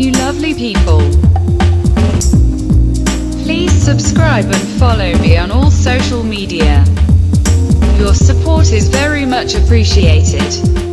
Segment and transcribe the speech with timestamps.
[0.00, 1.00] you lovely people.
[3.44, 6.84] Please subscribe and follow me on all social media.
[7.98, 10.89] Your support is very much appreciated.